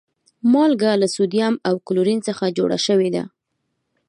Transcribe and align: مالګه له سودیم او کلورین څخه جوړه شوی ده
مالګه 0.51 0.91
له 1.01 1.07
سودیم 1.15 1.53
او 1.67 1.75
کلورین 1.87 2.19
څخه 2.27 2.53
جوړه 2.57 2.77
شوی 2.85 3.09
ده 3.15 3.23